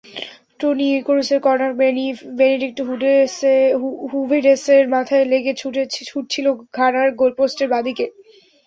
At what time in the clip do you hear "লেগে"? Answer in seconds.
5.31-5.53